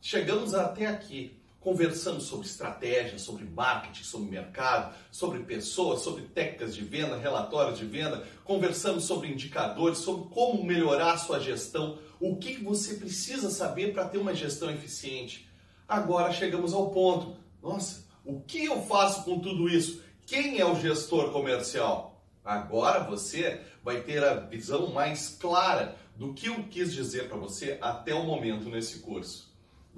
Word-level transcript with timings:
chegamos 0.00 0.54
até 0.54 0.86
aqui. 0.86 1.38
Conversamos 1.60 2.24
sobre 2.24 2.46
estratégia, 2.46 3.18
sobre 3.18 3.44
marketing, 3.44 4.04
sobre 4.04 4.30
mercado, 4.30 4.94
sobre 5.10 5.40
pessoas, 5.40 6.00
sobre 6.00 6.22
técnicas 6.22 6.74
de 6.74 6.84
venda, 6.84 7.16
relatórios 7.16 7.78
de 7.78 7.84
venda. 7.84 8.26
Conversamos 8.44 9.04
sobre 9.04 9.28
indicadores, 9.28 9.98
sobre 9.98 10.32
como 10.32 10.62
melhorar 10.62 11.14
a 11.14 11.18
sua 11.18 11.40
gestão, 11.40 11.98
o 12.20 12.36
que 12.36 12.62
você 12.62 12.94
precisa 12.94 13.50
saber 13.50 13.92
para 13.92 14.08
ter 14.08 14.18
uma 14.18 14.34
gestão 14.34 14.70
eficiente. 14.70 15.48
Agora 15.86 16.32
chegamos 16.32 16.72
ao 16.72 16.90
ponto. 16.90 17.36
Nossa, 17.62 18.06
o 18.24 18.40
que 18.40 18.64
eu 18.64 18.80
faço 18.82 19.24
com 19.24 19.40
tudo 19.40 19.68
isso? 19.68 20.02
Quem 20.26 20.60
é 20.60 20.64
o 20.64 20.80
gestor 20.80 21.32
comercial? 21.32 22.22
Agora 22.44 23.04
você 23.04 23.60
vai 23.82 24.00
ter 24.02 24.22
a 24.22 24.34
visão 24.34 24.92
mais 24.92 25.28
clara 25.28 25.96
do 26.16 26.32
que 26.32 26.46
eu 26.46 26.64
quis 26.64 26.92
dizer 26.92 27.28
para 27.28 27.36
você 27.36 27.78
até 27.80 28.14
o 28.14 28.24
momento 28.24 28.68
nesse 28.68 29.00
curso. 29.00 29.48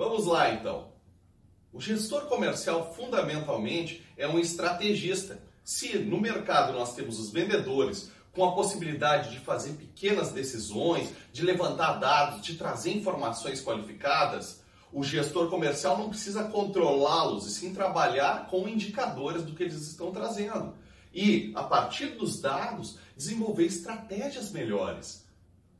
Vamos 0.00 0.24
lá 0.24 0.54
então. 0.54 0.94
O 1.70 1.78
gestor 1.78 2.22
comercial 2.22 2.94
fundamentalmente 2.94 4.02
é 4.16 4.26
um 4.26 4.38
estrategista. 4.38 5.42
Se 5.62 5.98
no 5.98 6.18
mercado 6.18 6.72
nós 6.72 6.94
temos 6.94 7.20
os 7.20 7.30
vendedores 7.30 8.10
com 8.32 8.42
a 8.42 8.52
possibilidade 8.52 9.30
de 9.30 9.40
fazer 9.40 9.74
pequenas 9.74 10.32
decisões, 10.32 11.12
de 11.34 11.42
levantar 11.42 11.98
dados, 11.98 12.40
de 12.40 12.54
trazer 12.54 12.96
informações 12.96 13.62
qualificadas, 13.62 14.62
o 14.90 15.04
gestor 15.04 15.50
comercial 15.50 15.98
não 15.98 16.08
precisa 16.08 16.44
controlá-los 16.44 17.46
e 17.46 17.50
sim 17.50 17.74
trabalhar 17.74 18.46
com 18.46 18.66
indicadores 18.66 19.42
do 19.42 19.52
que 19.52 19.64
eles 19.64 19.86
estão 19.86 20.10
trazendo. 20.12 20.76
E, 21.12 21.52
a 21.54 21.64
partir 21.64 22.16
dos 22.16 22.40
dados, 22.40 22.96
desenvolver 23.14 23.66
estratégias 23.66 24.50
melhores. 24.50 25.26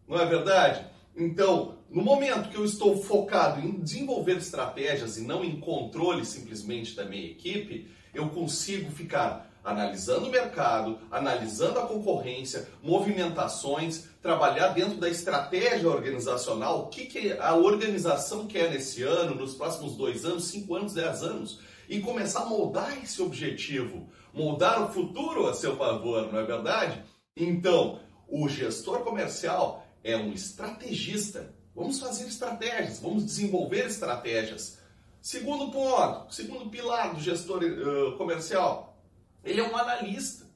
Não 0.07 0.21
é 0.21 0.27
verdade? 0.27 0.85
Então, 1.21 1.75
no 1.91 2.03
momento 2.03 2.49
que 2.49 2.57
eu 2.57 2.65
estou 2.65 2.97
focado 3.03 3.61
em 3.61 3.73
desenvolver 3.73 4.39
estratégias 4.39 5.19
e 5.19 5.21
não 5.21 5.45
em 5.45 5.61
controle 5.61 6.25
simplesmente 6.25 6.97
da 6.97 7.05
minha 7.05 7.31
equipe, 7.31 7.91
eu 8.15 8.31
consigo 8.31 8.91
ficar 8.91 9.51
analisando 9.63 10.29
o 10.29 10.31
mercado, 10.31 10.99
analisando 11.11 11.79
a 11.79 11.87
concorrência, 11.87 12.67
movimentações, 12.83 14.09
trabalhar 14.23 14.69
dentro 14.69 14.97
da 14.97 15.11
estratégia 15.11 15.91
organizacional, 15.91 16.85
o 16.85 16.89
que, 16.89 17.05
que 17.05 17.33
a 17.35 17.55
organização 17.55 18.47
quer 18.47 18.71
nesse 18.71 19.03
ano, 19.03 19.35
nos 19.35 19.53
próximos 19.53 19.97
dois 19.97 20.25
anos, 20.25 20.45
cinco 20.45 20.75
anos, 20.75 20.95
dez 20.95 21.23
anos, 21.23 21.61
e 21.87 22.01
começar 22.01 22.45
a 22.45 22.47
moldar 22.47 22.97
esse 23.03 23.21
objetivo, 23.21 24.09
moldar 24.33 24.83
o 24.83 24.91
futuro 24.91 25.47
a 25.47 25.53
seu 25.53 25.77
favor, 25.77 26.33
não 26.33 26.41
é 26.41 26.45
verdade? 26.45 27.03
Então, 27.37 28.01
o 28.27 28.49
gestor 28.49 29.01
comercial 29.01 29.85
é 30.03 30.17
um 30.17 30.33
estrategista. 30.33 31.55
Vamos 31.75 32.01
fazer 32.01 32.27
estratégias, 32.27 32.99
vamos 32.99 33.25
desenvolver 33.25 33.87
estratégias. 33.87 34.79
Segundo 35.21 35.71
ponto, 35.71 36.33
segundo 36.35 36.71
pilar 36.71 37.15
do 37.15 37.21
gestor 37.21 37.63
uh, 37.63 38.17
comercial, 38.17 38.99
ele 39.45 39.61
é 39.61 39.69
um 39.69 39.77
analista. 39.77 40.47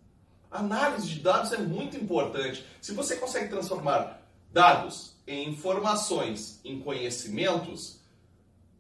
Análise 0.50 1.08
de 1.08 1.20
dados 1.20 1.52
é 1.52 1.58
muito 1.58 1.96
importante. 1.96 2.64
Se 2.80 2.92
você 2.92 3.16
consegue 3.16 3.48
transformar 3.48 4.22
dados 4.52 5.16
em 5.26 5.48
informações, 5.48 6.60
em 6.64 6.80
conhecimentos, 6.80 8.00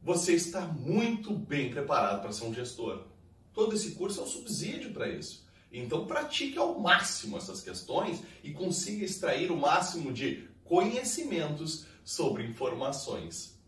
você 0.02 0.34
está 0.34 0.60
muito 0.60 1.32
bem 1.32 1.70
preparado 1.70 2.22
para 2.22 2.32
ser 2.32 2.44
um 2.44 2.54
gestor. 2.54 3.04
Todo 3.52 3.74
esse 3.74 3.92
curso 3.92 4.20
é 4.20 4.22
um 4.22 4.26
subsídio 4.26 4.92
para 4.92 5.08
isso. 5.08 5.44
Então 5.72 6.06
pratique 6.06 6.56
ao 6.56 6.78
máximo 6.78 7.36
essas 7.36 7.60
questões 7.60 8.22
e 8.42 8.52
consiga 8.52 9.04
extrair 9.04 9.50
o 9.50 9.56
máximo 9.56 10.12
de 10.12 10.48
conhecimentos 10.64 11.86
sobre 12.02 12.44
informações. 12.44 13.58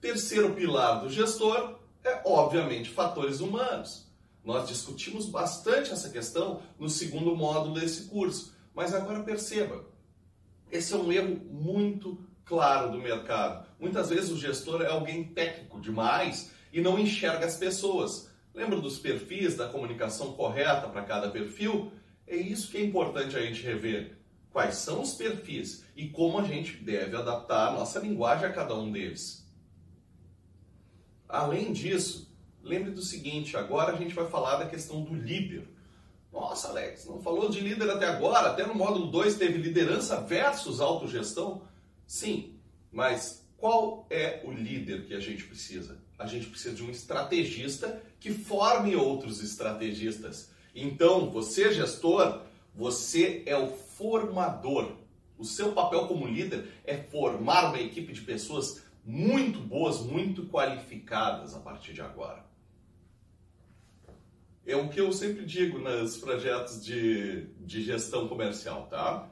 Terceiro 0.00 0.54
pilar 0.54 1.00
do 1.00 1.10
gestor 1.10 1.78
é, 2.04 2.22
obviamente, 2.24 2.90
fatores 2.90 3.40
humanos. 3.40 4.06
Nós 4.44 4.68
discutimos 4.68 5.26
bastante 5.26 5.90
essa 5.90 6.08
questão 6.08 6.62
no 6.78 6.88
segundo 6.88 7.34
módulo 7.34 7.80
desse 7.80 8.04
curso, 8.04 8.54
mas 8.72 8.94
agora 8.94 9.24
perceba, 9.24 9.84
esse 10.70 10.94
é 10.94 10.96
um 10.96 11.10
erro 11.10 11.40
muito 11.50 12.18
claro 12.44 12.92
do 12.92 12.98
mercado. 12.98 13.66
Muitas 13.80 14.08
vezes 14.08 14.30
o 14.30 14.38
gestor 14.38 14.82
é 14.82 14.86
alguém 14.86 15.24
técnico 15.24 15.80
demais 15.80 16.52
e 16.72 16.80
não 16.80 16.98
enxerga 16.98 17.44
as 17.44 17.56
pessoas. 17.56 18.30
Lembra 18.54 18.80
dos 18.80 18.98
perfis, 18.98 19.56
da 19.56 19.68
comunicação 19.68 20.32
correta 20.34 20.88
para 20.88 21.02
cada 21.02 21.28
perfil? 21.28 21.92
É 22.26 22.36
isso 22.36 22.70
que 22.70 22.78
é 22.78 22.84
importante 22.84 23.36
a 23.36 23.42
gente 23.42 23.62
rever 23.62 24.15
quais 24.56 24.76
são 24.76 25.02
os 25.02 25.12
perfis 25.12 25.84
e 25.94 26.08
como 26.08 26.38
a 26.38 26.42
gente 26.42 26.78
deve 26.78 27.14
adaptar 27.14 27.68
a 27.68 27.72
nossa 27.72 27.98
linguagem 27.98 28.46
a 28.46 28.52
cada 28.54 28.74
um 28.74 28.90
deles. 28.90 29.46
Além 31.28 31.74
disso, 31.74 32.34
lembre 32.62 32.90
do 32.90 33.02
seguinte: 33.02 33.54
agora 33.54 33.92
a 33.92 33.98
gente 33.98 34.14
vai 34.14 34.26
falar 34.30 34.56
da 34.56 34.64
questão 34.64 35.02
do 35.02 35.14
líder. 35.14 35.68
Nossa, 36.32 36.68
Alex, 36.68 37.04
não 37.04 37.20
falou 37.20 37.50
de 37.50 37.60
líder 37.60 37.90
até 37.90 38.06
agora? 38.06 38.48
Até 38.48 38.66
no 38.66 38.74
módulo 38.74 39.10
2 39.10 39.36
teve 39.36 39.58
liderança 39.58 40.22
versus 40.22 40.80
autogestão? 40.80 41.60
Sim, 42.06 42.58
mas 42.90 43.46
qual 43.58 44.06
é 44.08 44.40
o 44.42 44.50
líder 44.50 45.04
que 45.04 45.12
a 45.12 45.20
gente 45.20 45.44
precisa? 45.44 45.98
A 46.18 46.26
gente 46.26 46.46
precisa 46.46 46.74
de 46.74 46.82
um 46.82 46.90
estrategista 46.90 48.02
que 48.18 48.32
forme 48.32 48.96
outros 48.96 49.42
estrategistas. 49.42 50.48
Então, 50.74 51.30
você, 51.30 51.74
gestor, 51.74 52.46
você 52.76 53.42
é 53.46 53.56
o 53.56 53.68
formador. 53.68 54.92
O 55.38 55.44
seu 55.44 55.72
papel 55.72 56.06
como 56.06 56.26
líder 56.26 56.68
é 56.84 56.96
formar 56.96 57.68
uma 57.68 57.80
equipe 57.80 58.12
de 58.12 58.20
pessoas 58.20 58.82
muito 59.04 59.58
boas, 59.58 60.00
muito 60.00 60.46
qualificadas 60.46 61.54
a 61.54 61.60
partir 61.60 61.92
de 61.92 62.00
agora. 62.00 62.44
É 64.66 64.74
o 64.74 64.88
que 64.88 65.00
eu 65.00 65.12
sempre 65.12 65.44
digo 65.44 65.78
nos 65.78 66.16
projetos 66.16 66.84
de, 66.84 67.46
de 67.60 67.82
gestão 67.82 68.26
comercial, 68.26 68.86
tá? 68.90 69.28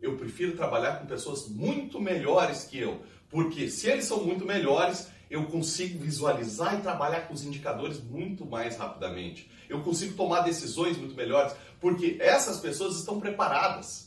Eu 0.00 0.16
prefiro 0.16 0.56
trabalhar 0.56 0.98
com 0.98 1.06
pessoas 1.06 1.48
muito 1.48 2.00
melhores 2.00 2.64
que 2.64 2.78
eu, 2.78 3.00
porque 3.30 3.68
se 3.68 3.88
eles 3.88 4.04
são 4.04 4.24
muito 4.24 4.44
melhores, 4.44 5.08
eu 5.30 5.46
consigo 5.46 5.98
visualizar 5.98 6.78
e 6.78 6.82
trabalhar 6.82 7.22
com 7.22 7.34
os 7.34 7.44
indicadores 7.44 8.00
muito 8.00 8.46
mais 8.46 8.76
rapidamente. 8.76 9.50
Eu 9.68 9.82
consigo 9.82 10.14
tomar 10.14 10.40
decisões 10.40 10.96
muito 10.96 11.14
melhores, 11.14 11.54
porque 11.80 12.16
essas 12.20 12.60
pessoas 12.60 12.96
estão 12.96 13.18
preparadas. 13.18 14.06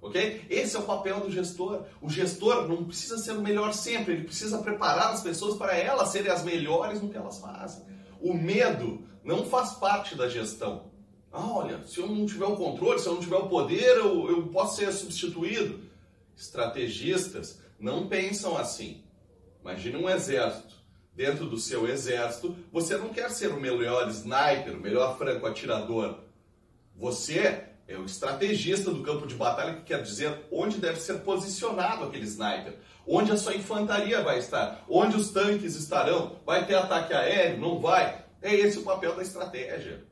Ok? 0.00 0.44
Esse 0.50 0.76
é 0.76 0.78
o 0.78 0.82
papel 0.82 1.20
do 1.20 1.30
gestor. 1.30 1.84
O 2.00 2.10
gestor 2.10 2.68
não 2.68 2.84
precisa 2.84 3.16
ser 3.18 3.32
o 3.32 3.40
melhor 3.40 3.72
sempre, 3.72 4.12
ele 4.12 4.24
precisa 4.24 4.58
preparar 4.58 5.12
as 5.12 5.22
pessoas 5.22 5.56
para 5.56 5.76
elas 5.76 6.10
serem 6.10 6.30
as 6.30 6.44
melhores 6.44 7.00
no 7.00 7.08
que 7.08 7.16
elas 7.16 7.38
fazem. 7.38 7.84
O 8.20 8.34
medo 8.34 9.02
não 9.24 9.46
faz 9.46 9.72
parte 9.72 10.14
da 10.14 10.28
gestão. 10.28 10.92
Ah, 11.32 11.50
olha, 11.50 11.82
se 11.84 11.98
eu 11.98 12.06
não 12.06 12.26
tiver 12.26 12.44
o 12.44 12.54
controle, 12.54 13.00
se 13.00 13.06
eu 13.06 13.14
não 13.14 13.20
tiver 13.20 13.36
o 13.36 13.48
poder, 13.48 13.96
eu, 13.96 14.30
eu 14.30 14.46
posso 14.48 14.76
ser 14.76 14.92
substituído. 14.92 15.80
Estrategistas 16.36 17.58
não 17.80 18.06
pensam 18.06 18.56
assim. 18.56 19.03
Imagine 19.64 19.96
um 19.96 20.10
exército. 20.10 20.74
Dentro 21.14 21.46
do 21.46 21.56
seu 21.56 21.88
exército, 21.88 22.54
você 22.70 22.98
não 22.98 23.08
quer 23.08 23.30
ser 23.30 23.48
o 23.48 23.60
melhor 23.60 24.08
sniper, 24.10 24.76
o 24.76 24.80
melhor 24.80 25.16
franco 25.16 25.46
atirador. 25.46 26.18
Você 26.94 27.64
é 27.88 27.96
o 27.96 28.04
estrategista 28.04 28.90
do 28.90 29.02
campo 29.02 29.26
de 29.26 29.34
batalha, 29.34 29.76
que 29.76 29.84
quer 29.84 30.02
dizer 30.02 30.46
onde 30.52 30.78
deve 30.78 31.00
ser 31.00 31.20
posicionado 31.20 32.04
aquele 32.04 32.24
sniper, 32.24 32.76
onde 33.06 33.32
a 33.32 33.38
sua 33.38 33.54
infantaria 33.54 34.22
vai 34.22 34.38
estar, 34.38 34.84
onde 34.88 35.16
os 35.16 35.30
tanques 35.30 35.76
estarão, 35.76 36.40
vai 36.44 36.66
ter 36.66 36.74
ataque 36.74 37.14
aéreo, 37.14 37.60
não 37.60 37.80
vai. 37.80 38.22
É 38.42 38.54
esse 38.54 38.78
o 38.78 38.82
papel 38.82 39.16
da 39.16 39.22
estratégia. 39.22 40.04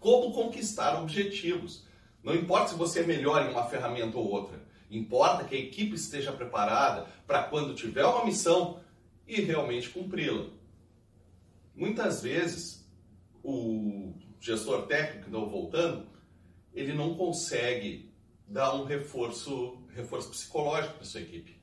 Como 0.00 0.32
conquistar 0.32 1.00
objetivos. 1.00 1.86
Não 2.24 2.34
importa 2.34 2.70
se 2.70 2.74
você 2.74 3.00
é 3.00 3.06
melhor 3.06 3.46
em 3.46 3.50
uma 3.50 3.66
ferramenta 3.66 4.18
ou 4.18 4.28
outra. 4.28 4.67
Importa 4.90 5.44
que 5.44 5.54
a 5.54 5.58
equipe 5.58 5.94
esteja 5.94 6.32
preparada 6.32 7.06
para 7.26 7.42
quando 7.42 7.74
tiver 7.74 8.04
uma 8.04 8.24
missão 8.24 8.80
e 9.26 9.40
realmente 9.40 9.90
cumpri-la. 9.90 10.46
Muitas 11.74 12.22
vezes, 12.22 12.88
o 13.42 14.14
gestor 14.40 14.86
técnico, 14.86 15.28
então 15.28 15.48
voltando, 15.48 16.06
ele 16.72 16.92
não 16.92 17.14
consegue 17.14 18.12
dar 18.46 18.74
um 18.74 18.84
reforço, 18.84 19.82
reforço 19.94 20.30
psicológico 20.30 20.94
para 20.94 21.04
sua 21.04 21.20
equipe. 21.20 21.60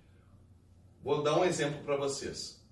Vou 1.01 1.23
dar 1.23 1.37
um 1.37 1.45
exemplo 1.45 1.83
para 1.83 1.97
vocês. 1.97 2.63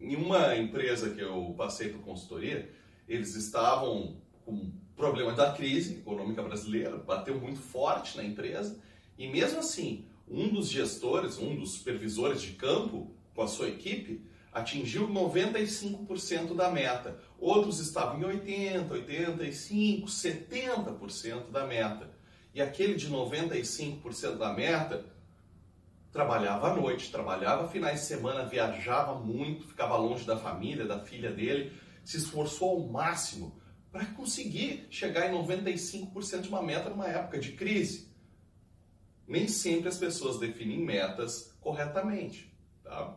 Em 0.00 0.16
uma 0.16 0.56
empresa 0.56 1.10
que 1.10 1.20
eu 1.20 1.54
passei 1.56 1.90
por 1.90 2.00
consultoria, 2.02 2.72
eles 3.08 3.34
estavam 3.34 4.20
com 4.44 4.72
problema 4.96 5.32
da 5.32 5.52
crise 5.52 5.98
econômica 5.98 6.42
brasileira, 6.42 6.96
bateu 6.96 7.40
muito 7.40 7.60
forte 7.60 8.16
na 8.16 8.24
empresa, 8.24 8.80
e 9.18 9.28
mesmo 9.28 9.58
assim, 9.58 10.06
um 10.28 10.48
dos 10.48 10.68
gestores, 10.68 11.38
um 11.38 11.56
dos 11.56 11.72
supervisores 11.72 12.40
de 12.40 12.52
campo 12.52 13.10
com 13.34 13.42
a 13.42 13.48
sua 13.48 13.68
equipe, 13.68 14.24
atingiu 14.52 15.08
95% 15.08 16.54
da 16.54 16.70
meta. 16.70 17.18
Outros 17.38 17.80
estavam 17.80 18.20
em 18.20 18.24
80, 18.24 18.92
85, 18.92 20.06
70% 20.06 21.50
da 21.50 21.66
meta. 21.66 22.10
E 22.54 22.62
aquele 22.62 22.94
de 22.94 23.10
95% 23.10 24.36
da 24.36 24.52
meta 24.52 25.04
trabalhava 26.10 26.72
à 26.72 26.74
noite, 26.74 27.10
trabalhava 27.10 27.68
finais 27.68 28.00
de 28.00 28.06
semana, 28.06 28.46
viajava 28.46 29.14
muito, 29.14 29.66
ficava 29.66 29.96
longe 29.96 30.24
da 30.24 30.36
família, 30.36 30.86
da 30.86 30.98
filha 30.98 31.30
dele, 31.30 31.72
se 32.04 32.16
esforçou 32.16 32.70
ao 32.70 32.88
máximo 32.88 33.60
para 33.92 34.06
conseguir 34.06 34.86
chegar 34.90 35.28
em 35.28 35.36
95% 35.36 36.40
de 36.40 36.48
uma 36.48 36.62
meta 36.62 36.90
numa 36.90 37.08
época 37.08 37.38
de 37.38 37.52
crise. 37.52 38.07
Nem 39.28 39.46
sempre 39.46 39.90
as 39.90 39.98
pessoas 39.98 40.38
definem 40.38 40.80
metas 40.80 41.54
corretamente. 41.60 42.50
Tá? 42.82 43.14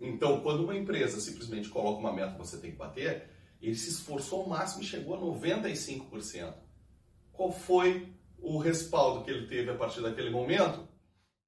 Então, 0.00 0.40
quando 0.40 0.62
uma 0.62 0.76
empresa 0.76 1.20
simplesmente 1.20 1.68
coloca 1.68 1.98
uma 1.98 2.12
meta 2.12 2.32
que 2.32 2.38
você 2.38 2.58
tem 2.58 2.70
que 2.70 2.76
bater, 2.76 3.28
ele 3.60 3.74
se 3.74 3.90
esforçou 3.90 4.42
ao 4.42 4.48
máximo 4.48 4.82
e 4.82 4.86
chegou 4.86 5.16
a 5.16 5.20
95%. 5.20 6.54
Qual 7.32 7.50
foi 7.50 8.12
o 8.38 8.58
respaldo 8.58 9.24
que 9.24 9.30
ele 9.32 9.48
teve 9.48 9.68
a 9.68 9.74
partir 9.74 10.00
daquele 10.00 10.30
momento? 10.30 10.86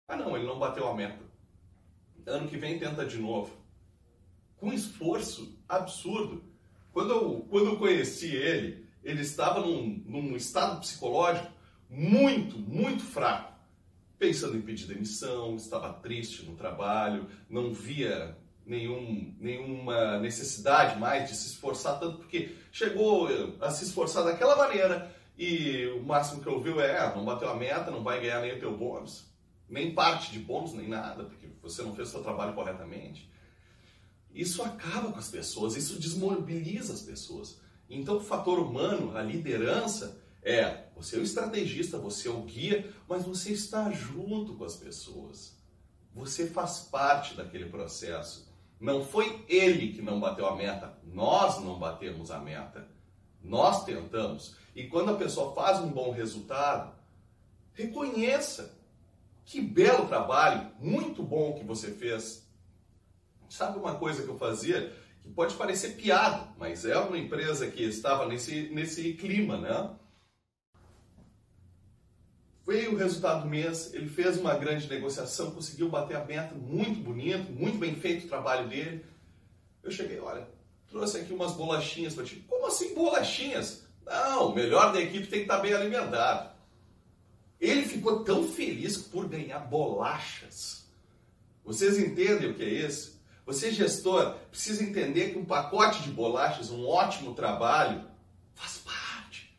Ah, 0.08 0.16
não, 0.16 0.36
ele 0.36 0.46
não 0.46 0.58
bateu 0.58 0.88
a 0.88 0.94
meta. 0.94 1.22
Ano 2.26 2.48
que 2.48 2.56
vem 2.56 2.80
tenta 2.80 3.06
de 3.06 3.18
novo. 3.18 3.56
Com 4.56 4.72
esforço 4.72 5.56
absurdo. 5.68 6.42
Quando 6.92 7.10
eu, 7.10 7.46
quando 7.48 7.66
eu 7.66 7.78
conheci 7.78 8.34
ele, 8.34 8.88
ele 9.04 9.22
estava 9.22 9.60
num, 9.60 10.02
num 10.04 10.36
estado 10.36 10.80
psicológico 10.80 11.59
muito, 11.90 12.56
muito 12.58 13.02
fraco. 13.02 13.52
Pensando 14.18 14.56
em 14.56 14.62
pedir 14.62 14.86
demissão, 14.86 15.56
estava 15.56 15.92
triste 15.94 16.44
no 16.44 16.54
trabalho, 16.54 17.26
não 17.48 17.72
via 17.72 18.36
nenhum, 18.64 19.34
nenhuma 19.40 20.18
necessidade 20.20 20.98
mais 20.98 21.28
de 21.28 21.34
se 21.34 21.48
esforçar 21.48 21.98
tanto, 21.98 22.18
porque 22.18 22.54
chegou 22.70 23.28
a 23.60 23.70
se 23.70 23.84
esforçar 23.84 24.24
daquela 24.24 24.56
maneira 24.56 25.14
e 25.36 25.86
o 25.96 26.02
máximo 26.02 26.42
que 26.42 26.48
ouviu 26.48 26.80
é: 26.80 26.98
ah, 26.98 27.14
não 27.16 27.24
bateu 27.24 27.48
a 27.48 27.56
meta, 27.56 27.90
não 27.90 28.04
vai 28.04 28.20
ganhar 28.20 28.42
nem 28.42 28.52
o 28.52 28.60
teu 28.60 28.76
bônus, 28.76 29.24
nem 29.68 29.94
parte 29.94 30.30
de 30.30 30.38
bônus, 30.38 30.74
nem 30.74 30.86
nada, 30.88 31.24
porque 31.24 31.48
você 31.62 31.82
não 31.82 31.94
fez 31.94 32.08
o 32.08 32.10
seu 32.12 32.22
trabalho 32.22 32.54
corretamente. 32.54 33.28
Isso 34.32 34.62
acaba 34.62 35.10
com 35.10 35.18
as 35.18 35.28
pessoas, 35.28 35.76
isso 35.76 35.98
desmobiliza 35.98 36.92
as 36.92 37.02
pessoas. 37.02 37.58
Então, 37.88 38.18
o 38.18 38.20
fator 38.20 38.60
humano, 38.60 39.16
a 39.16 39.22
liderança, 39.22 40.19
é 40.42 40.88
você 40.94 41.16
é 41.16 41.18
o 41.18 41.22
estrategista, 41.22 41.98
você 41.98 42.28
é 42.28 42.30
o 42.30 42.42
guia, 42.42 42.92
mas 43.08 43.24
você 43.24 43.52
está 43.52 43.90
junto 43.90 44.54
com 44.54 44.64
as 44.64 44.76
pessoas. 44.76 45.56
Você 46.14 46.46
faz 46.46 46.80
parte 46.80 47.34
daquele 47.34 47.70
processo. 47.70 48.50
Não 48.78 49.04
foi 49.04 49.44
ele 49.48 49.92
que 49.92 50.02
não 50.02 50.20
bateu 50.20 50.46
a 50.46 50.56
meta, 50.56 50.98
nós 51.04 51.58
não 51.62 51.78
batemos 51.78 52.30
a 52.30 52.38
meta. 52.38 52.88
Nós 53.42 53.84
tentamos. 53.84 54.56
E 54.74 54.86
quando 54.88 55.10
a 55.10 55.16
pessoa 55.16 55.54
faz 55.54 55.78
um 55.78 55.88
bom 55.88 56.10
resultado, 56.10 56.94
reconheça. 57.72 58.78
Que 59.44 59.60
belo 59.60 60.06
trabalho, 60.06 60.70
muito 60.78 61.22
bom 61.22 61.54
que 61.54 61.64
você 61.64 61.90
fez. 61.90 62.46
Sabe 63.48 63.78
uma 63.78 63.96
coisa 63.96 64.22
que 64.22 64.28
eu 64.28 64.38
fazia 64.38 64.94
que 65.22 65.30
pode 65.30 65.54
parecer 65.54 65.96
piada, 65.96 66.48
mas 66.58 66.84
é 66.84 66.96
uma 66.98 67.18
empresa 67.18 67.70
que 67.70 67.82
estava 67.82 68.26
nesse, 68.26 68.68
nesse 68.70 69.14
clima, 69.14 69.56
né? 69.58 69.90
Veio 72.70 72.92
o 72.92 72.96
resultado 72.96 73.42
do 73.42 73.48
mês, 73.48 73.92
ele 73.94 74.08
fez 74.08 74.36
uma 74.36 74.54
grande 74.54 74.88
negociação, 74.88 75.50
conseguiu 75.50 75.88
bater 75.88 76.16
a 76.16 76.24
meta, 76.24 76.54
muito 76.54 77.00
bonito, 77.00 77.50
muito 77.50 77.76
bem 77.78 77.96
feito 77.96 78.26
o 78.26 78.28
trabalho 78.28 78.68
dele. 78.68 79.04
Eu 79.82 79.90
cheguei, 79.90 80.20
olha, 80.20 80.48
trouxe 80.86 81.18
aqui 81.18 81.32
umas 81.32 81.50
bolachinhas 81.50 82.14
para 82.14 82.22
ti. 82.22 82.44
Como 82.48 82.68
assim 82.68 82.94
bolachinhas? 82.94 83.82
Não, 84.06 84.50
o 84.50 84.54
melhor 84.54 84.92
da 84.92 85.00
equipe 85.00 85.26
tem 85.26 85.40
que 85.40 85.46
estar 85.46 85.58
bem 85.58 85.72
alimentado. 85.72 86.48
Ele 87.60 87.82
ficou 87.82 88.22
tão 88.22 88.46
feliz 88.46 88.98
por 88.98 89.26
ganhar 89.26 89.58
bolachas. 89.58 90.88
Vocês 91.64 91.98
entendem 91.98 92.52
o 92.52 92.54
que 92.54 92.62
é 92.62 92.68
isso? 92.68 93.20
Você, 93.46 93.72
gestor, 93.72 94.36
precisa 94.48 94.84
entender 94.84 95.32
que 95.32 95.38
um 95.40 95.44
pacote 95.44 96.04
de 96.04 96.10
bolachas, 96.12 96.70
um 96.70 96.86
ótimo 96.86 97.34
trabalho, 97.34 98.04
faz 98.54 98.78
parte. 98.78 99.58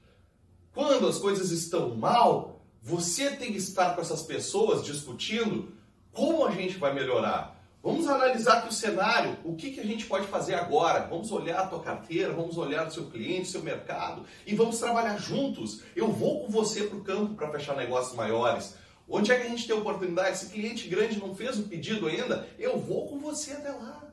Quando 0.73 1.09
as 1.09 1.19
coisas 1.19 1.51
estão 1.51 1.93
mal, 1.93 2.60
você 2.81 3.29
tem 3.31 3.51
que 3.51 3.59
estar 3.59 3.93
com 3.93 4.01
essas 4.01 4.23
pessoas 4.23 4.83
discutindo 4.83 5.71
como 6.11 6.45
a 6.45 6.51
gente 6.51 6.77
vai 6.77 6.93
melhorar. 6.93 7.61
Vamos 7.83 8.07
analisar 8.07 8.59
aqui 8.59 8.69
o 8.69 8.71
cenário, 8.71 9.37
o 9.43 9.55
que, 9.55 9.71
que 9.71 9.79
a 9.79 9.85
gente 9.85 10.05
pode 10.05 10.27
fazer 10.27 10.55
agora. 10.55 11.07
Vamos 11.07 11.31
olhar 11.31 11.61
a 11.61 11.67
tua 11.67 11.81
carteira, 11.81 12.33
vamos 12.33 12.57
olhar 12.57 12.87
o 12.87 12.91
seu 12.91 13.07
cliente, 13.09 13.49
o 13.49 13.51
seu 13.51 13.63
mercado 13.63 14.25
e 14.45 14.55
vamos 14.55 14.79
trabalhar 14.79 15.17
juntos. 15.17 15.81
Eu 15.95 16.11
vou 16.11 16.41
com 16.41 16.49
você 16.49 16.83
para 16.83 16.97
o 16.97 17.03
campo 17.03 17.35
para 17.35 17.51
fechar 17.51 17.75
negócios 17.75 18.15
maiores. 18.15 18.75
Onde 19.07 19.31
é 19.31 19.39
que 19.39 19.47
a 19.47 19.49
gente 19.49 19.67
tem 19.67 19.75
oportunidade? 19.75 20.37
Se 20.37 20.49
cliente 20.49 20.87
grande 20.87 21.19
não 21.19 21.35
fez 21.35 21.59
o 21.59 21.63
pedido 21.63 22.07
ainda, 22.07 22.47
eu 22.57 22.79
vou 22.79 23.07
com 23.07 23.19
você 23.19 23.51
até 23.51 23.71
lá. 23.71 24.11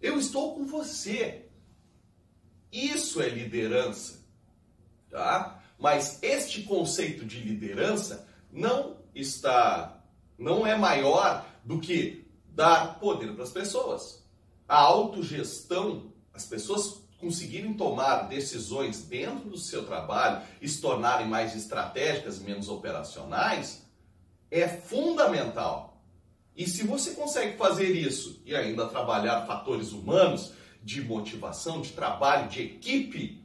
Eu 0.00 0.18
estou 0.18 0.54
com 0.54 0.64
você. 0.64 1.46
Isso 2.72 3.20
é 3.20 3.28
liderança. 3.28 4.20
Tá? 5.10 5.59
Mas 5.80 6.22
este 6.22 6.62
conceito 6.62 7.24
de 7.24 7.40
liderança 7.40 8.28
não 8.52 8.96
está, 9.14 10.02
não 10.38 10.66
é 10.66 10.76
maior 10.76 11.46
do 11.64 11.80
que 11.80 12.26
dar 12.50 12.98
poder 13.00 13.34
para 13.34 13.44
as 13.44 13.50
pessoas. 13.50 14.22
A 14.68 14.78
autogestão, 14.78 16.12
as 16.34 16.44
pessoas 16.44 17.00
conseguirem 17.18 17.74
tomar 17.74 18.28
decisões 18.28 19.02
dentro 19.02 19.50
do 19.50 19.58
seu 19.58 19.84
trabalho 19.84 20.42
e 20.60 20.68
se 20.68 20.80
tornarem 20.80 21.26
mais 21.26 21.54
estratégicas, 21.54 22.38
menos 22.38 22.68
operacionais, 22.68 23.86
é 24.50 24.68
fundamental. 24.68 26.02
E 26.56 26.66
se 26.66 26.86
você 26.86 27.12
consegue 27.12 27.56
fazer 27.56 27.90
isso 27.90 28.42
e 28.44 28.54
ainda 28.54 28.86
trabalhar 28.86 29.46
fatores 29.46 29.92
humanos 29.92 30.52
de 30.82 31.02
motivação, 31.02 31.80
de 31.80 31.90
trabalho, 31.92 32.48
de 32.48 32.62
equipe, 32.62 33.39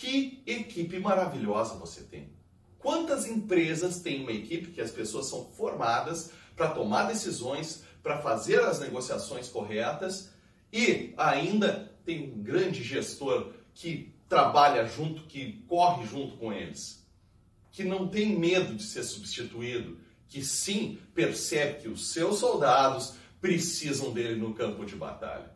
que 0.00 0.42
equipe 0.46 0.98
maravilhosa 0.98 1.74
você 1.74 2.00
tem. 2.02 2.32
Quantas 2.78 3.26
empresas 3.26 4.00
têm 4.00 4.22
uma 4.22 4.32
equipe 4.32 4.70
que 4.70 4.80
as 4.80 4.90
pessoas 4.90 5.26
são 5.26 5.44
formadas 5.52 6.30
para 6.56 6.70
tomar 6.70 7.02
decisões, 7.02 7.84
para 8.02 8.16
fazer 8.22 8.60
as 8.62 8.80
negociações 8.80 9.48
corretas 9.48 10.30
e 10.72 11.12
ainda 11.18 11.92
tem 12.02 12.32
um 12.32 12.42
grande 12.42 12.82
gestor 12.82 13.52
que 13.74 14.14
trabalha 14.26 14.86
junto, 14.86 15.24
que 15.24 15.62
corre 15.68 16.06
junto 16.06 16.38
com 16.38 16.50
eles, 16.50 17.06
que 17.70 17.84
não 17.84 18.08
tem 18.08 18.38
medo 18.38 18.74
de 18.74 18.84
ser 18.84 19.02
substituído, 19.02 19.98
que 20.26 20.42
sim 20.42 20.98
percebe 21.14 21.82
que 21.82 21.88
os 21.88 22.10
seus 22.10 22.38
soldados 22.38 23.16
precisam 23.38 24.14
dele 24.14 24.36
no 24.36 24.54
campo 24.54 24.86
de 24.86 24.96
batalha. 24.96 25.52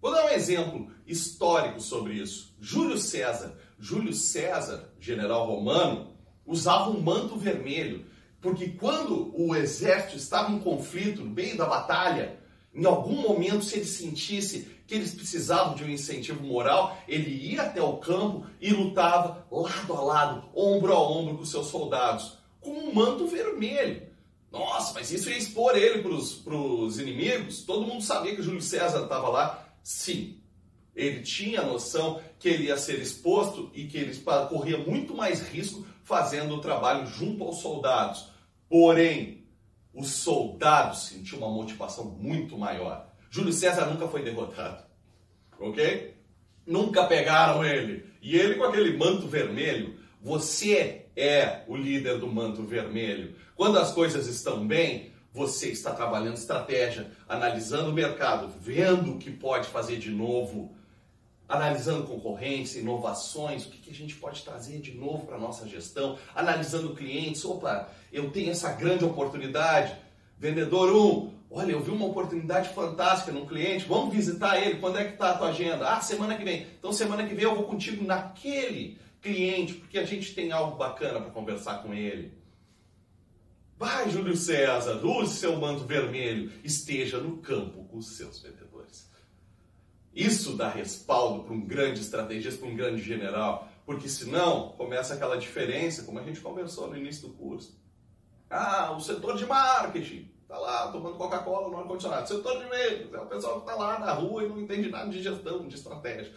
Vou 0.00 0.12
dar 0.12 0.26
um 0.26 0.30
exemplo 0.30 0.90
histórico 1.06 1.80
sobre 1.80 2.14
isso. 2.14 2.54
Júlio 2.60 2.98
César 2.98 3.56
Júlio 3.78 4.12
César, 4.12 4.92
general 4.98 5.46
romano, 5.46 6.08
usava 6.44 6.90
um 6.90 7.00
manto 7.00 7.36
vermelho, 7.36 8.04
porque 8.40 8.68
quando 8.68 9.32
o 9.36 9.54
exército 9.54 10.16
estava 10.16 10.50
em 10.52 10.58
conflito, 10.58 11.22
no 11.22 11.30
meio 11.30 11.56
da 11.56 11.66
batalha, 11.66 12.38
em 12.74 12.84
algum 12.84 13.22
momento, 13.22 13.64
se 13.64 13.76
ele 13.76 13.84
sentisse 13.84 14.68
que 14.86 14.94
eles 14.94 15.14
precisavam 15.14 15.74
de 15.74 15.84
um 15.84 15.88
incentivo 15.88 16.42
moral, 16.42 16.96
ele 17.08 17.30
ia 17.30 17.62
até 17.62 17.82
o 17.82 17.96
campo 17.96 18.46
e 18.60 18.70
lutava 18.70 19.46
lado 19.50 19.92
a 19.92 20.00
lado, 20.00 20.48
ombro 20.54 20.92
a 20.92 21.00
ombro 21.00 21.38
com 21.38 21.44
seus 21.44 21.66
soldados, 21.66 22.38
com 22.60 22.70
um 22.70 22.94
manto 22.94 23.26
vermelho. 23.26 24.08
Nossa, 24.50 24.94
mas 24.94 25.10
isso 25.10 25.28
ia 25.28 25.36
expor 25.36 25.76
ele 25.76 26.02
para 26.02 26.54
os 26.54 26.98
inimigos? 26.98 27.62
Todo 27.62 27.86
mundo 27.86 28.02
sabia 28.02 28.34
que 28.34 28.42
Júlio 28.42 28.62
César 28.62 29.02
estava 29.02 29.28
lá? 29.28 29.68
Sim, 29.82 30.37
ele 30.98 31.20
tinha 31.22 31.60
a 31.60 31.66
noção 31.66 32.20
que 32.40 32.48
ele 32.48 32.64
ia 32.64 32.76
ser 32.76 32.98
exposto 32.98 33.70
e 33.72 33.86
que 33.86 33.96
ele 33.96 34.14
corria 34.48 34.76
muito 34.78 35.14
mais 35.14 35.40
risco 35.40 35.86
fazendo 36.02 36.56
o 36.56 36.60
trabalho 36.60 37.06
junto 37.06 37.44
aos 37.44 37.60
soldados. 37.60 38.30
Porém, 38.68 39.44
os 39.94 40.10
soldados 40.10 41.04
sentiam 41.04 41.38
uma 41.38 41.50
motivação 41.50 42.06
muito 42.06 42.58
maior. 42.58 43.08
Júlio 43.30 43.52
César 43.52 43.86
nunca 43.86 44.08
foi 44.08 44.22
derrotado, 44.22 44.82
ok? 45.60 46.16
Nunca 46.66 47.06
pegaram 47.06 47.64
ele. 47.64 48.04
E 48.20 48.36
ele 48.36 48.56
com 48.56 48.64
aquele 48.64 48.96
manto 48.96 49.28
vermelho. 49.28 49.96
Você 50.20 51.06
é 51.16 51.62
o 51.68 51.76
líder 51.76 52.18
do 52.18 52.26
manto 52.26 52.64
vermelho. 52.64 53.36
Quando 53.54 53.78
as 53.78 53.92
coisas 53.92 54.26
estão 54.26 54.66
bem, 54.66 55.12
você 55.32 55.68
está 55.68 55.92
trabalhando 55.92 56.36
estratégia, 56.36 57.10
analisando 57.28 57.90
o 57.90 57.94
mercado, 57.94 58.52
vendo 58.60 59.12
o 59.12 59.18
que 59.18 59.30
pode 59.30 59.68
fazer 59.68 59.98
de 59.98 60.10
novo 60.10 60.76
analisando 61.48 62.06
concorrência, 62.06 62.80
inovações, 62.80 63.64
o 63.64 63.70
que, 63.70 63.78
que 63.78 63.90
a 63.90 63.94
gente 63.94 64.14
pode 64.16 64.42
trazer 64.42 64.80
de 64.80 64.92
novo 64.92 65.26
para 65.26 65.36
a 65.36 65.40
nossa 65.40 65.66
gestão, 65.66 66.18
analisando 66.34 66.94
clientes, 66.94 67.44
opa, 67.44 67.88
eu 68.12 68.30
tenho 68.30 68.50
essa 68.50 68.70
grande 68.72 69.04
oportunidade, 69.04 69.96
vendedor 70.38 70.92
1, 70.92 70.96
um, 70.96 71.32
olha, 71.50 71.72
eu 71.72 71.82
vi 71.82 71.90
uma 71.90 72.06
oportunidade 72.06 72.68
fantástica 72.74 73.32
num 73.32 73.46
cliente, 73.46 73.86
vamos 73.88 74.14
visitar 74.14 74.60
ele, 74.60 74.78
quando 74.78 74.98
é 74.98 75.04
que 75.04 75.14
está 75.14 75.30
a 75.30 75.38
tua 75.38 75.48
agenda? 75.48 75.88
Ah, 75.88 76.00
semana 76.00 76.36
que 76.36 76.44
vem. 76.44 76.66
Então 76.78 76.92
semana 76.92 77.26
que 77.26 77.34
vem 77.34 77.44
eu 77.44 77.54
vou 77.54 77.64
contigo 77.64 78.04
naquele 78.04 78.98
cliente, 79.22 79.74
porque 79.74 79.98
a 79.98 80.04
gente 80.04 80.34
tem 80.34 80.52
algo 80.52 80.76
bacana 80.76 81.20
para 81.20 81.30
conversar 81.30 81.82
com 81.82 81.94
ele. 81.94 82.36
Vai, 83.78 84.10
Júlio 84.10 84.36
César, 84.36 85.00
use 85.04 85.36
seu 85.36 85.56
manto 85.56 85.84
vermelho, 85.84 86.50
esteja 86.64 87.18
no 87.18 87.38
campo 87.38 87.84
com 87.84 87.98
os 87.98 88.16
seus 88.16 88.40
vendedores. 88.40 88.67
Isso 90.18 90.56
dá 90.56 90.68
respaldo 90.68 91.44
para 91.44 91.54
um 91.54 91.60
grande 91.60 92.00
estrategista, 92.00 92.58
para 92.58 92.68
um 92.68 92.74
grande 92.74 93.00
general, 93.00 93.68
porque 93.86 94.08
senão 94.08 94.70
começa 94.70 95.14
aquela 95.14 95.38
diferença, 95.38 96.02
como 96.02 96.18
a 96.18 96.24
gente 96.24 96.40
conversou 96.40 96.88
no 96.88 96.96
início 96.96 97.28
do 97.28 97.34
curso. 97.34 97.80
Ah, 98.50 98.90
o 98.90 99.00
setor 99.00 99.36
de 99.36 99.46
marketing 99.46 100.28
está 100.42 100.58
lá 100.58 100.90
tomando 100.90 101.16
Coca-Cola 101.16 101.68
no 101.68 101.76
ar-condicionado. 101.76 102.26
Setor 102.26 102.58
de 102.58 102.68
vendas 102.68 103.14
é 103.14 103.20
o 103.20 103.26
pessoal 103.26 103.60
que 103.60 103.70
está 103.70 103.76
lá 103.76 104.00
na 104.00 104.12
rua 104.12 104.42
e 104.42 104.48
não 104.48 104.60
entende 104.60 104.90
nada 104.90 105.08
de 105.08 105.22
gestão, 105.22 105.68
de 105.68 105.76
estratégia. 105.76 106.32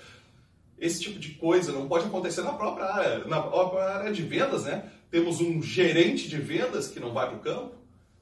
Esse 0.77 1.01
tipo 1.01 1.17
de 1.17 1.31
coisa 1.31 1.71
não 1.71 1.87
pode 1.87 2.05
acontecer 2.05 2.43
na 2.43 2.53
própria 2.53 2.85
área, 2.85 3.25
na 3.25 3.41
própria 3.41 3.83
área 3.83 4.13
de 4.13 4.21
vendas, 4.21 4.65
né? 4.65 4.91
Temos 5.09 5.41
um 5.41 5.59
gerente 5.59 6.29
de 6.29 6.37
vendas 6.37 6.87
que 6.87 6.99
não 6.99 7.13
vai 7.13 7.29
para 7.29 7.37
o 7.37 7.41
campo. 7.41 7.77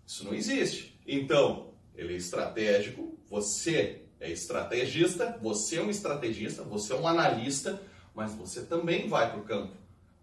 Isso 0.08 0.24
não 0.24 0.34
existe. 0.34 0.98
Então, 1.06 1.74
ele 1.94 2.14
é 2.14 2.18
estratégico, 2.18 3.20
você 3.30 4.06
é 4.20 4.30
estrategista, 4.30 5.38
você 5.42 5.78
é 5.78 5.82
um 5.82 5.90
estrategista, 5.90 6.64
você 6.64 6.94
é 6.94 6.96
um 6.96 7.08
analista, 7.08 7.82
mas 8.14 8.34
você 8.34 8.62
também 8.62 9.08
vai 9.08 9.32
para 9.32 9.40
o 9.40 9.44
campo 9.44 9.74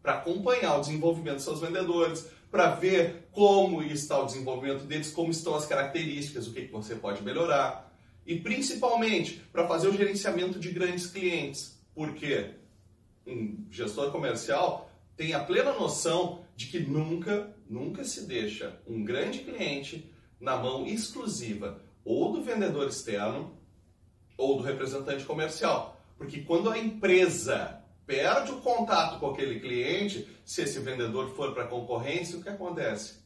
para 0.06 0.18
acompanhar 0.18 0.76
o 0.76 0.80
desenvolvimento 0.80 1.34
dos 1.34 1.44
seus 1.44 1.60
vendedores, 1.60 2.28
para 2.48 2.70
ver 2.76 3.28
como 3.32 3.82
está 3.82 4.22
o 4.22 4.26
desenvolvimento 4.26 4.84
deles, 4.84 5.10
como 5.10 5.32
estão 5.32 5.56
as 5.56 5.66
características, 5.66 6.46
o 6.46 6.52
que, 6.52 6.66
que 6.66 6.72
você 6.72 6.94
pode 6.94 7.24
melhorar. 7.24 7.92
E 8.24 8.38
principalmente 8.38 9.42
para 9.52 9.66
fazer 9.66 9.88
o 9.88 9.96
gerenciamento 9.96 10.60
de 10.60 10.70
grandes 10.70 11.08
clientes. 11.08 11.76
Porque 11.92 12.52
um 13.26 13.66
gestor 13.68 14.12
comercial 14.12 14.88
tem 15.16 15.34
a 15.34 15.40
plena 15.40 15.72
noção 15.72 16.44
de 16.54 16.66
que 16.66 16.78
nunca, 16.78 17.52
nunca 17.68 18.04
se 18.04 18.26
deixa 18.26 18.80
um 18.86 19.02
grande 19.02 19.40
cliente 19.40 20.08
na 20.38 20.56
mão 20.56 20.86
exclusiva 20.86 21.82
ou 22.04 22.32
do 22.32 22.42
vendedor 22.42 22.86
externo 22.86 23.58
ou 24.36 24.56
do 24.56 24.62
representante 24.62 25.24
comercial. 25.24 26.00
Porque 26.16 26.42
quando 26.42 26.70
a 26.70 26.78
empresa 26.78 27.82
perde 28.06 28.52
o 28.52 28.60
contato 28.60 29.18
com 29.18 29.30
aquele 29.30 29.60
cliente, 29.60 30.28
se 30.44 30.62
esse 30.62 30.78
vendedor 30.80 31.34
for 31.34 31.52
para 31.52 31.64
a 31.64 31.68
concorrência, 31.68 32.38
o 32.38 32.42
que 32.42 32.48
acontece? 32.48 33.24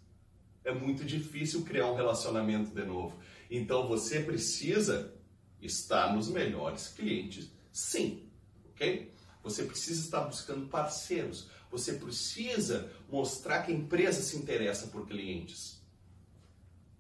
É 0.65 0.73
muito 0.73 1.05
difícil 1.05 1.63
criar 1.65 1.87
um 1.87 1.95
relacionamento 1.95 2.75
de 2.75 2.85
novo. 2.85 3.17
Então 3.51 3.87
você 3.87 4.21
precisa 4.21 5.15
estar 5.61 6.15
nos 6.15 6.29
melhores 6.29 6.89
clientes, 6.89 7.51
sim, 7.73 8.29
ok? 8.71 9.13
Você 9.43 9.65
precisa 9.65 10.01
estar 10.01 10.21
buscando 10.21 10.67
parceiros. 10.69 11.49
Você 11.71 11.95
precisa 11.95 12.91
mostrar 13.09 13.63
que 13.63 13.73
a 13.73 13.75
empresa 13.75 14.23
se 14.23 14.37
interessa 14.37 14.89
por 14.89 15.07
clientes. 15.07 15.81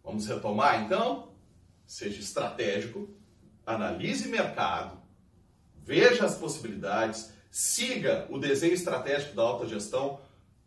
Vamos 0.02 0.26
retomar 0.26 0.82
então? 0.84 1.32
Seja 1.86 2.20
estratégico, 2.20 3.10
analise 3.74 4.28
mercado, 4.28 4.98
veja 5.84 6.24
as 6.24 6.36
possibilidades, 6.36 7.32
siga 7.50 8.26
o 8.30 8.38
desenho 8.38 8.74
estratégico 8.74 9.34
da 9.34 9.42
autogestão. 9.42 10.20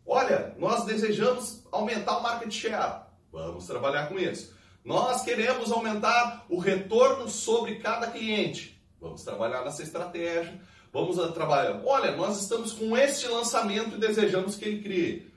Olha, 0.06 0.54
nós 0.58 0.84
desejamos 0.84 1.62
aumentar 1.72 2.18
o 2.18 2.22
market 2.22 2.52
share. 2.52 3.02
Vamos 3.32 3.66
trabalhar 3.66 4.08
com 4.08 4.18
isso. 4.18 4.54
Nós 4.84 5.22
queremos 5.22 5.72
aumentar 5.72 6.44
o 6.48 6.58
retorno 6.58 7.28
sobre 7.28 7.76
cada 7.76 8.08
cliente. 8.08 8.78
Vamos 9.00 9.22
trabalhar 9.22 9.64
nessa 9.64 9.82
estratégia. 9.82 10.60
Vamos 10.92 11.16
trabalhar. 11.32 11.80
Olha, 11.84 12.14
nós 12.14 12.40
estamos 12.40 12.72
com 12.72 12.96
este 12.96 13.26
lançamento 13.26 13.96
e 13.96 13.98
desejamos 13.98 14.56
que 14.56 14.64
ele 14.64 14.82
crie. 14.82 15.32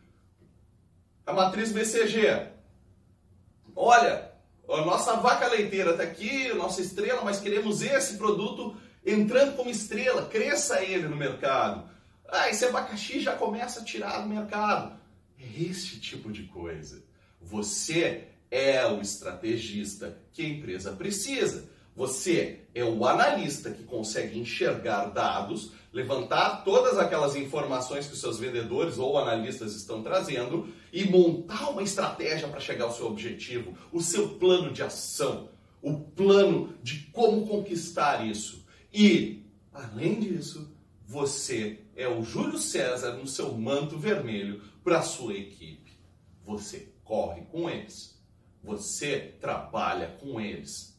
A 1.26 1.34
matriz 1.34 1.72
BCG. 1.72 2.48
Olha, 3.76 4.27
a 4.70 4.86
nossa 4.86 5.16
vaca 5.16 5.48
leiteira 5.48 5.92
está 5.92 6.04
aqui, 6.04 6.52
a 6.52 6.56
nossa 6.56 6.82
estrela, 6.82 7.22
mas 7.24 7.40
queremos 7.40 7.82
esse 7.82 8.18
produto 8.18 8.76
entrando 9.06 9.56
como 9.56 9.70
estrela, 9.70 10.26
cresça 10.26 10.84
ele 10.84 11.08
no 11.08 11.16
mercado. 11.16 11.90
Ah, 12.28 12.50
esse 12.50 12.66
abacaxi 12.66 13.22
já 13.22 13.36
começa 13.36 13.80
a 13.80 13.84
tirar 13.84 14.20
do 14.20 14.28
mercado. 14.28 15.00
É 15.40 15.62
esse 15.62 16.00
tipo 16.00 16.32
de 16.32 16.44
coisa. 16.44 17.02
Você 17.42 18.28
é 18.52 18.86
o 18.86 19.02
estrategista 19.02 20.18
que 20.34 20.42
a 20.42 20.50
empresa 20.50 20.92
precisa. 20.92 21.70
Você 21.98 22.60
é 22.76 22.84
o 22.84 23.04
analista 23.08 23.72
que 23.72 23.84
consegue 23.84 24.38
enxergar 24.38 25.06
dados, 25.06 25.72
levantar 25.92 26.64
todas 26.64 26.96
aquelas 27.00 27.36
informações 27.36 28.06
que 28.06 28.14
os 28.14 28.20
seus 28.20 28.38
vendedores 28.38 29.00
ou 29.00 29.18
analistas 29.18 29.74
estão 29.74 30.04
trazendo 30.04 30.72
e 30.94 31.06
montar 31.06 31.72
uma 31.72 31.82
estratégia 31.82 32.48
para 32.50 32.60
chegar 32.60 32.86
ao 32.86 32.94
seu 32.94 33.08
objetivo, 33.08 33.76
o 33.92 34.00
seu 34.00 34.38
plano 34.38 34.72
de 34.72 34.84
ação, 34.84 35.50
o 35.82 36.00
plano 36.00 36.72
de 36.84 37.00
como 37.12 37.48
conquistar 37.48 38.24
isso. 38.28 38.64
E, 38.94 39.44
além 39.74 40.20
disso, 40.20 40.72
você 41.04 41.80
é 41.96 42.08
o 42.08 42.22
Júlio 42.22 42.60
César 42.60 43.14
no 43.14 43.26
seu 43.26 43.58
manto 43.58 43.98
vermelho 43.98 44.62
para 44.84 45.00
a 45.00 45.02
sua 45.02 45.34
equipe. 45.34 45.98
Você 46.46 46.94
corre 47.04 47.42
com 47.46 47.68
eles. 47.68 48.22
Você 48.64 49.36
trabalha 49.42 50.16
com 50.22 50.40
eles. 50.40 50.97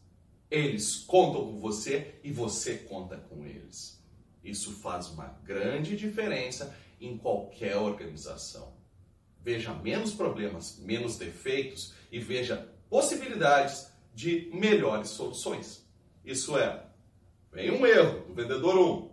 Eles 0.50 0.96
contam 0.96 1.44
com 1.44 1.60
você 1.60 2.14
e 2.24 2.32
você 2.32 2.78
conta 2.78 3.16
com 3.16 3.44
eles. 3.44 4.02
Isso 4.42 4.72
faz 4.72 5.08
uma 5.08 5.26
grande 5.44 5.96
diferença 5.96 6.74
em 7.00 7.16
qualquer 7.18 7.76
organização. 7.76 8.76
Veja 9.42 9.74
menos 9.74 10.14
problemas, 10.14 10.78
menos 10.78 11.16
defeitos 11.16 11.94
e 12.10 12.18
veja 12.18 12.68
possibilidades 12.88 13.88
de 14.14 14.50
melhores 14.52 15.10
soluções. 15.10 15.86
Isso 16.24 16.58
é, 16.58 16.88
Vem 17.52 17.70
um 17.70 17.86
erro 17.86 18.20
do 18.26 18.34
vendedor 18.34 18.78
1. 18.78 19.10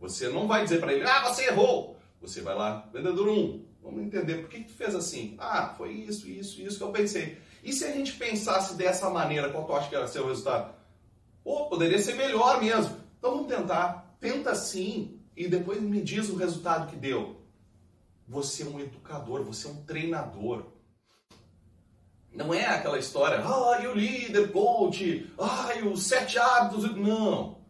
Você 0.00 0.28
não 0.28 0.46
vai 0.48 0.64
dizer 0.64 0.80
para 0.80 0.92
ele, 0.92 1.04
ah, 1.04 1.28
você 1.28 1.46
errou. 1.46 1.98
Você 2.20 2.40
vai 2.40 2.54
lá, 2.54 2.88
vendedor 2.92 3.28
1, 3.28 3.64
vamos 3.82 4.02
entender 4.02 4.36
por 4.38 4.48
que, 4.48 4.60
que 4.60 4.72
tu 4.72 4.74
fez 4.74 4.94
assim. 4.94 5.36
Ah, 5.38 5.74
foi 5.76 5.92
isso, 5.92 6.28
isso, 6.28 6.60
isso 6.62 6.78
que 6.78 6.82
eu 6.82 6.90
pensei. 6.90 7.38
E 7.64 7.72
se 7.72 7.84
a 7.86 7.90
gente 7.90 8.12
pensasse 8.12 8.74
dessa 8.74 9.08
maneira, 9.08 9.50
qual 9.50 9.64
tu 9.64 9.74
acha 9.74 9.88
que 9.88 10.08
ser 10.08 10.20
o 10.20 10.28
resultado? 10.28 10.74
Pô, 11.42 11.66
poderia 11.66 11.98
ser 11.98 12.14
melhor 12.14 12.62
mesmo. 12.62 12.96
Então 13.18 13.32
vamos 13.32 13.48
tentar. 13.48 14.16
Tenta 14.20 14.54
sim 14.54 15.18
e 15.34 15.48
depois 15.48 15.80
me 15.80 16.02
diz 16.02 16.28
o 16.28 16.36
resultado 16.36 16.90
que 16.90 16.96
deu. 16.96 17.40
Você 18.28 18.64
é 18.64 18.66
um 18.66 18.78
educador, 18.78 19.42
você 19.42 19.66
é 19.66 19.70
um 19.70 19.82
treinador. 19.82 20.66
Não 22.30 22.52
é 22.52 22.66
aquela 22.66 22.98
história, 22.98 23.38
ah, 23.38 23.80
e 23.82 23.86
o 23.86 23.94
líder, 23.94 24.50
coach, 24.52 25.32
ah, 25.38 25.74
e 25.74 25.86
os 25.86 26.02
sete 26.02 26.38
hábitos. 26.38 26.94
Não. 26.96 27.64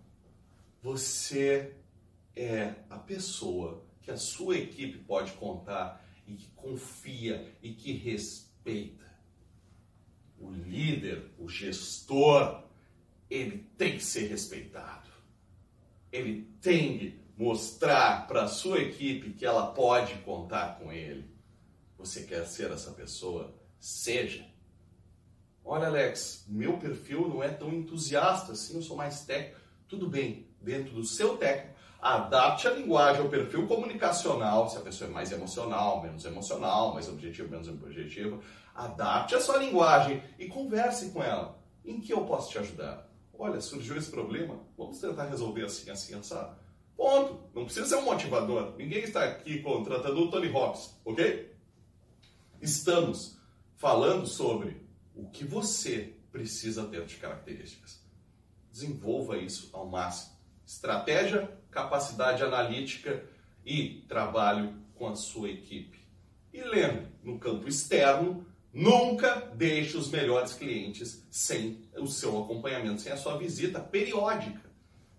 Você 0.82 1.76
é 2.34 2.74
a 2.90 2.98
pessoa 2.98 3.84
que 4.02 4.10
a 4.10 4.16
sua 4.16 4.56
equipe 4.56 4.98
pode 4.98 5.32
contar 5.32 6.04
e 6.26 6.34
que 6.34 6.48
confia 6.50 7.54
e 7.62 7.72
que 7.72 7.92
respeita. 7.92 9.04
O 10.44 10.50
líder, 10.50 11.30
o 11.38 11.48
gestor, 11.48 12.64
ele 13.30 13.66
tem 13.78 13.96
que 13.96 14.04
ser 14.04 14.28
respeitado. 14.28 15.08
Ele 16.12 16.42
tem 16.60 16.98
que 16.98 17.20
mostrar 17.36 18.26
para 18.26 18.44
a 18.44 18.48
sua 18.48 18.78
equipe 18.78 19.32
que 19.32 19.46
ela 19.46 19.68
pode 19.68 20.14
contar 20.18 20.78
com 20.78 20.92
ele. 20.92 21.24
Você 21.96 22.24
quer 22.24 22.44
ser 22.44 22.70
essa 22.70 22.92
pessoa? 22.92 23.54
Seja. 23.80 24.46
Olha, 25.64 25.86
Alex, 25.86 26.44
meu 26.46 26.76
perfil 26.76 27.26
não 27.26 27.42
é 27.42 27.48
tão 27.48 27.72
entusiasta 27.72 28.52
assim, 28.52 28.76
eu 28.76 28.82
sou 28.82 28.96
mais 28.96 29.24
técnico. 29.24 29.60
Tudo 29.88 30.08
bem, 30.08 30.46
dentro 30.60 30.94
do 30.94 31.04
seu 31.04 31.38
técnico, 31.38 31.74
adapte 32.02 32.68
a 32.68 32.72
linguagem 32.72 33.22
ao 33.22 33.30
perfil 33.30 33.66
comunicacional, 33.66 34.68
se 34.68 34.76
a 34.76 34.82
pessoa 34.82 35.08
é 35.08 35.12
mais 35.12 35.32
emocional, 35.32 36.02
menos 36.02 36.26
emocional, 36.26 36.92
mais 36.92 37.08
objetivo, 37.08 37.48
menos 37.48 37.66
objetivo, 37.66 38.42
adapte 38.74 39.34
a 39.34 39.40
sua 39.40 39.58
linguagem 39.58 40.22
e 40.38 40.46
converse 40.46 41.10
com 41.10 41.22
ela. 41.22 41.62
Em 41.84 42.00
que 42.00 42.12
eu 42.12 42.24
posso 42.24 42.50
te 42.50 42.58
ajudar? 42.58 43.08
Olha, 43.32 43.60
surgiu 43.60 43.96
esse 43.96 44.10
problema, 44.10 44.60
vamos 44.76 44.98
tentar 44.98 45.24
resolver 45.24 45.64
assim, 45.64 45.90
assim, 45.90 46.20
sabe? 46.22 46.56
Ponto. 46.96 47.50
Não 47.54 47.64
precisa 47.64 47.86
ser 47.86 47.96
um 47.96 48.04
motivador. 48.04 48.74
Ninguém 48.76 49.02
está 49.02 49.24
aqui 49.24 49.60
contratando 49.60 50.20
o 50.20 50.30
Tony 50.30 50.48
Robbins, 50.48 50.94
ok? 51.04 51.54
Estamos 52.60 53.38
falando 53.76 54.26
sobre 54.26 54.86
o 55.14 55.28
que 55.28 55.44
você 55.44 56.14
precisa 56.30 56.86
ter 56.86 57.04
de 57.04 57.16
características. 57.16 58.00
Desenvolva 58.70 59.36
isso 59.36 59.70
ao 59.72 59.86
máximo 59.86 60.34
estratégia, 60.66 61.50
capacidade 61.70 62.42
analítica 62.42 63.24
e 63.64 64.04
trabalho 64.08 64.74
com 64.94 65.06
a 65.06 65.14
sua 65.14 65.50
equipe. 65.50 65.98
E 66.52 66.62
lembre, 66.62 67.08
no 67.22 67.38
campo 67.38 67.68
externo, 67.68 68.46
nunca 68.74 69.52
deixe 69.54 69.96
os 69.96 70.10
melhores 70.10 70.52
clientes 70.52 71.22
sem 71.30 71.78
o 71.96 72.06
seu 72.06 72.42
acompanhamento, 72.42 73.00
sem 73.00 73.12
a 73.12 73.16
sua 73.16 73.38
visita 73.38 73.80
periódica. 73.80 74.60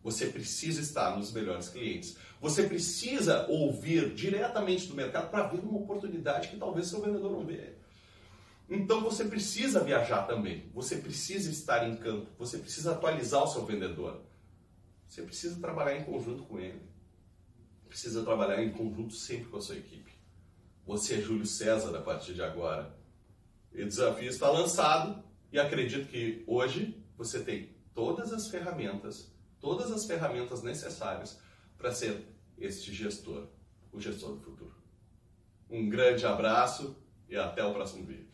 Você 0.03 0.27
precisa 0.27 0.81
estar 0.81 1.17
nos 1.17 1.31
melhores 1.31 1.69
clientes. 1.69 2.15
Você 2.39 2.63
precisa 2.63 3.47
ouvir 3.49 4.13
diretamente 4.13 4.87
do 4.87 4.93
mercado 4.93 5.31
para 5.31 5.47
ver 5.47 5.61
uma 5.61 5.79
oportunidade 5.79 6.49
que 6.49 6.57
talvez 6.57 6.87
seu 6.87 7.01
vendedor 7.01 7.31
não 7.31 7.43
vê. 7.43 7.73
Então 8.69 9.01
você 9.01 9.25
precisa 9.25 9.83
viajar 9.83 10.23
também, 10.23 10.69
você 10.73 10.97
precisa 10.97 11.49
estar 11.51 11.87
em 11.87 11.95
campo, 11.95 12.27
você 12.37 12.57
precisa 12.57 12.91
atualizar 12.91 13.43
o 13.43 13.47
seu 13.47 13.65
vendedor. 13.65 14.21
Você 15.07 15.21
precisa 15.21 15.59
trabalhar 15.59 15.97
em 15.97 16.03
conjunto 16.03 16.43
com 16.43 16.59
ele. 16.59 16.81
Precisa 17.87 18.23
trabalhar 18.23 18.61
em 18.61 18.71
conjunto 18.71 19.13
sempre 19.13 19.45
com 19.45 19.57
a 19.57 19.61
sua 19.61 19.75
equipe. 19.75 20.11
Você 20.85 21.15
é 21.15 21.21
Júlio 21.21 21.45
César 21.45 21.95
a 21.95 22.01
partir 22.01 22.33
de 22.33 22.43
agora. 22.43 22.93
O 23.75 23.87
desafio 23.87 24.29
está 24.29 24.49
lançado 24.49 25.21
e 25.51 25.59
acredito 25.59 26.07
que 26.07 26.43
hoje 26.47 27.03
você 27.17 27.43
tem 27.43 27.75
todas 27.93 28.31
as 28.31 28.47
ferramentas, 28.47 29.31
todas 29.59 29.91
as 29.91 30.05
ferramentas 30.05 30.63
necessárias 30.63 31.39
para 31.77 31.91
ser 31.91 32.25
este 32.57 32.93
gestor, 32.93 33.47
o 33.91 33.99
gestor 33.99 34.35
do 34.35 34.39
futuro. 34.39 34.75
Um 35.69 35.89
grande 35.89 36.25
abraço 36.25 36.95
e 37.27 37.35
até 37.35 37.63
o 37.65 37.73
próximo 37.73 38.05
vídeo. 38.05 38.27